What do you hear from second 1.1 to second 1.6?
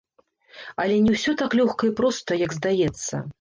ўсё так